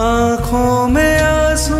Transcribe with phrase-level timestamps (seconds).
[0.00, 1.76] आँखों में आँसू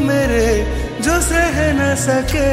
[0.00, 0.66] मेरे
[1.02, 2.50] जो सह न सके।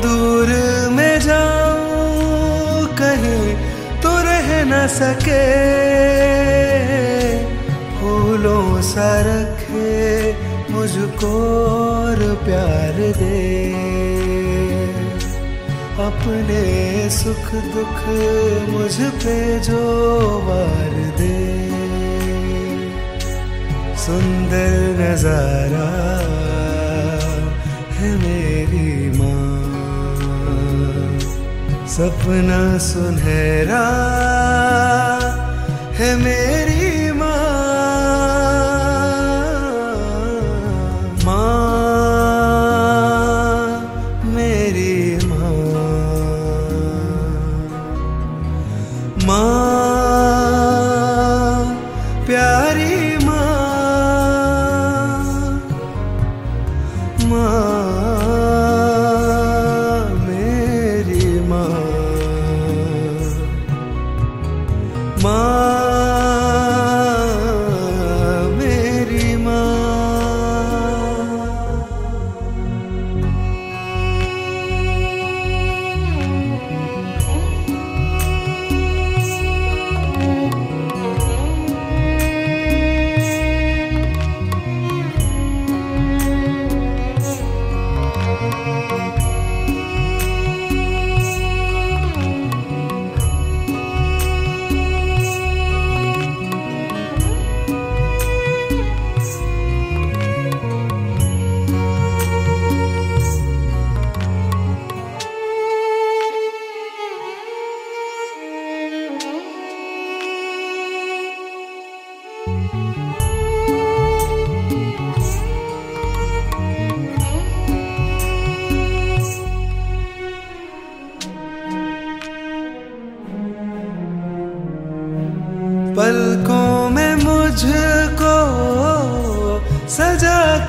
[0.00, 0.46] दूर
[0.90, 3.54] में जाऊँ, कहीं
[4.00, 5.44] तो रह न सके।
[8.00, 10.32] फूलों सा रखे
[10.72, 11.34] मुझको
[11.68, 13.72] और प्यार दे।
[16.02, 18.06] अपने सुख दुख
[18.68, 19.80] मुझ पे जो
[20.44, 21.71] वार दे।
[24.02, 25.88] सुंदर नज़ारा
[27.96, 29.42] है मेरी माँ।
[31.94, 33.84] सपना सुनहरा
[35.98, 36.71] है मेरी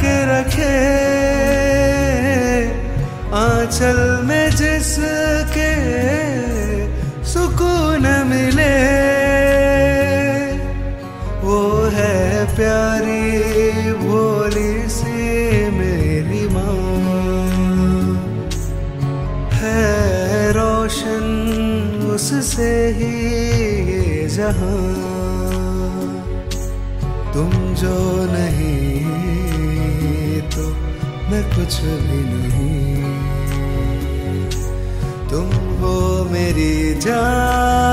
[0.03, 0.73] के रखे।
[3.33, 5.71] आंचल में जिसके
[7.25, 8.75] सुकून मिले,
[11.43, 11.59] वो
[11.93, 15.15] है प्यारी भोली सी
[15.69, 16.83] मेरी माँ।
[19.53, 21.25] है रोशन
[22.15, 23.13] उससे ही
[23.91, 25.03] ये जहाँ।
[27.33, 27.97] तुम जो
[28.31, 29.52] नहीं
[30.49, 30.67] तो
[31.31, 33.03] मैं कुछ भी नहीं।
[35.29, 35.45] तुम
[35.81, 37.92] वो मेरी जान।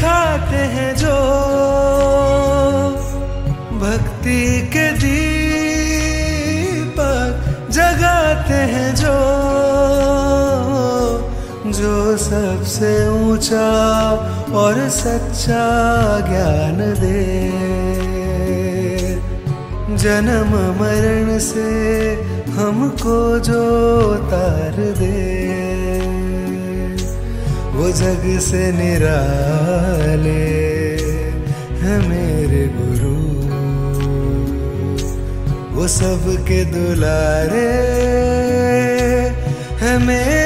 [0.00, 1.16] दिखाते हैं जो
[3.80, 5.80] भक्ति के दीपक
[7.70, 9.16] जगाते हैं जो
[11.72, 13.68] जो सबसे ऊँचा
[14.54, 15.64] और सच्चा
[16.28, 17.24] ज्ञान दे।
[19.96, 21.68] जन्म मरण से
[22.56, 23.64] हमको जो
[24.32, 25.69] तार दे।
[27.80, 30.32] वो जग से निराले
[31.82, 33.12] है मेरे गुरु।
[35.76, 37.70] वो सबके दुलारे
[39.80, 40.39] है मेरे